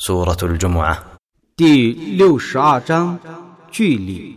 [0.04, 0.92] 《苏鲁特·尔·朱玛》
[1.56, 3.16] 第六十二章：
[3.70, 4.36] 句里。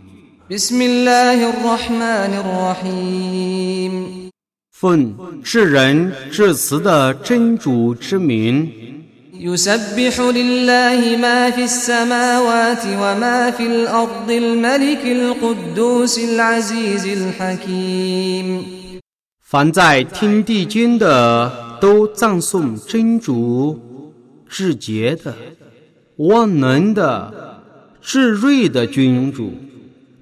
[4.72, 8.70] 奉至仁至慈的真主之名。
[19.44, 21.50] 凡在天地间的，
[21.80, 23.87] 都赞颂真主。
[24.48, 25.34] 至洁的、
[26.16, 27.32] 万能的、
[28.00, 29.52] 至睿的君主，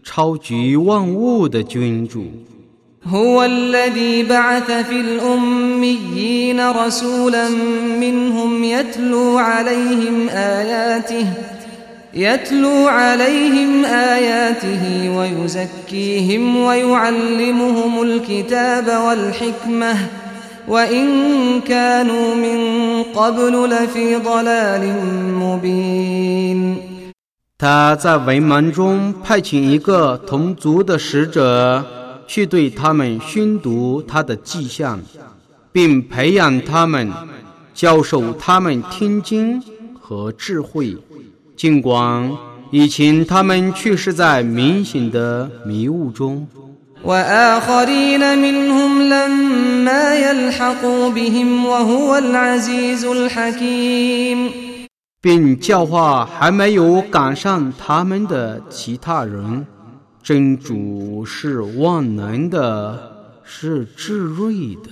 [0.03, 2.25] 超绝万物的君主。
[27.59, 31.83] 他在文盲中派遣一个同族的使者
[32.29, 35.01] 去对他们宣读他的迹象，
[35.73, 37.11] 并培养他们，
[37.73, 39.63] 教授他们听经
[39.99, 40.95] 和智慧，
[41.57, 42.31] 尽管
[42.71, 46.47] 以前他们却是在明显的迷雾中。
[55.21, 59.67] 并教化还没有赶上他们的其他人，
[60.23, 62.99] 真主是万能的，
[63.45, 64.91] 是智睿的。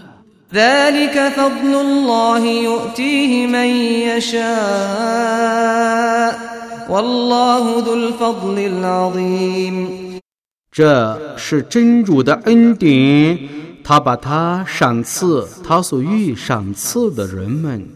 [10.76, 13.38] 这是真主的恩典，
[13.84, 17.86] 他把他赏赐他所欲赏赐的人们。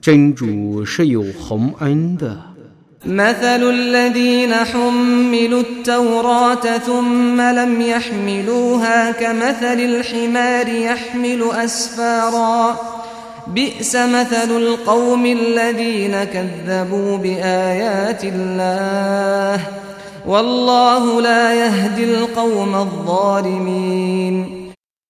[0.00, 2.34] 真主是有宏恩的。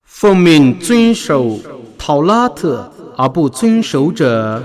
[0.09, 1.47] 奉命遵守
[1.99, 4.63] 《讨拉特》，而不遵守者，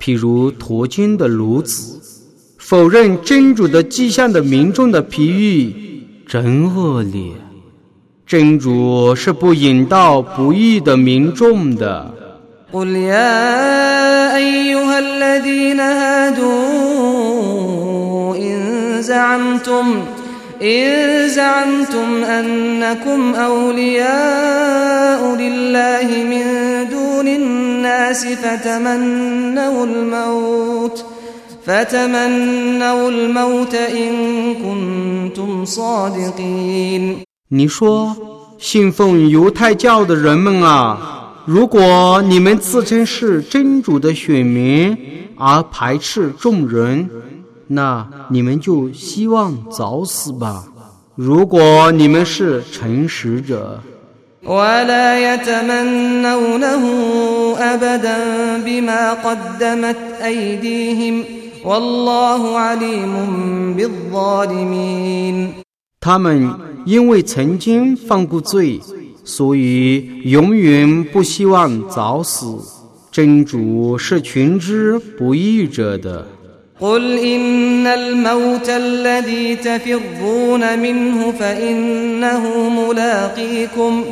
[0.00, 2.00] 譬如驼军的骡子；
[2.56, 7.32] 否认真主的迹象的民众的譬喻，真恶劣。
[8.26, 12.10] 真主是不引导不义的民众的。
[37.50, 38.16] 你说，
[38.58, 44.96] 信奉犹太教的人们啊，如果你们自称是真主的选民，
[45.38, 47.08] 而排斥众人。
[47.68, 50.64] 那你们就希望早死吧？
[51.14, 53.80] 如果你们是诚实者，
[54.42, 54.86] 他
[66.18, 66.50] 们
[66.84, 68.78] 因为曾经犯过罪，
[69.24, 72.58] 所以永远不希望早死。
[73.10, 76.26] 真主是全知不义者的。
[76.80, 84.02] قل إن الموت الذي تفرون منه فإنه ملاقيكم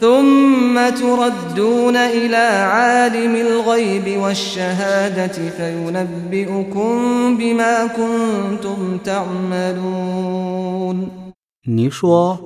[0.00, 2.36] ثم تردون إلى
[2.70, 7.00] عالم الغيب والشهادة فينبئكم
[7.36, 11.10] بما كنتم تعملون
[11.66, 12.38] 你说，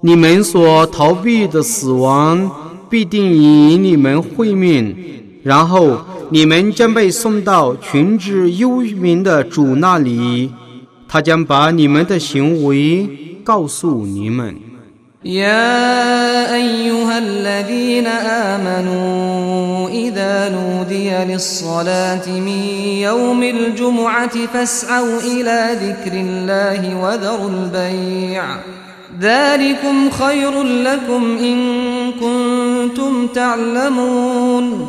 [0.00, 2.50] 你们所逃避的死亡
[2.90, 5.23] 必定与你们会面。
[5.44, 5.98] 然后
[6.30, 10.50] 你们将被送到群之幽冥的主那里，
[11.06, 13.06] 他将把你们的行为
[13.44, 14.56] 告诉你们。
[15.20, 22.58] يا أيها الذين آمنوا إذا نودي للصلاة من
[23.00, 28.44] يوم الجمعة فاسعوا إلى ذكر الله وذروا البيع
[29.20, 31.58] ذلكم خير لكم إن
[32.20, 34.86] كنتم تعلمون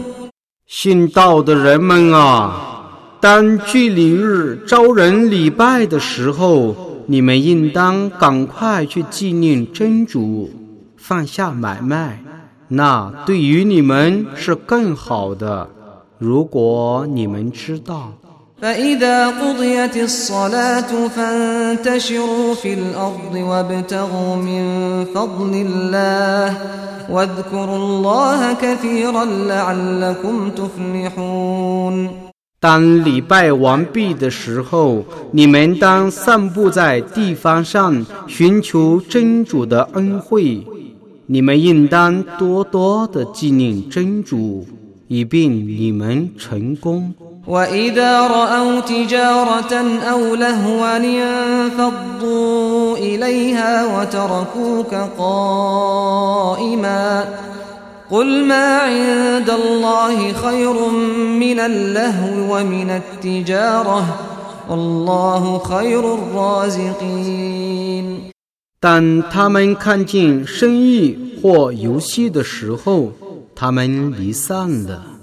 [0.67, 2.89] 信道的人们啊，
[3.19, 6.75] 当祭灵日招人礼拜的时候，
[7.05, 10.49] 你们应当赶快去纪念真主，
[10.97, 12.19] 放下买卖，
[12.69, 15.69] 那对于你们是更好的。
[16.17, 18.13] 如果你们知道。
[18.57, 18.73] 当
[33.03, 40.65] 礼拜完毕的时候，你们当散布在地方上寻求真主的恩惠，
[41.25, 44.65] 你们应当多多的纪念真主，
[45.09, 47.13] 以便你们成功。
[47.47, 49.75] وإذا رأوا تجارة
[50.11, 57.23] أو لهوا انفضوا إليها وتركوك قائما
[58.11, 60.89] قل ما عند الله خير
[61.39, 64.05] من اللهو ومن التجارة
[64.69, 68.25] والله خير الرازقين
[68.81, 73.11] 当他们看见生意或游戏的时候，
[73.55, 75.14] 他们离散了。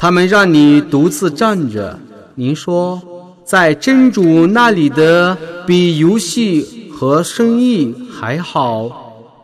[0.00, 1.98] 他们让你独自站着。
[2.34, 2.98] 您说，
[3.44, 5.36] 在真主那里的
[5.66, 8.90] 比游戏和生意还好。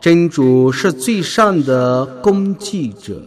[0.01, 3.21] 真主是最善的功绩者。